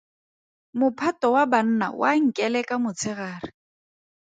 Mophato 0.79 1.27
wa 1.35 1.43
banna 1.51 1.87
wa 2.01 2.11
nkeleka 2.23 2.73
motshegare. 2.83 3.47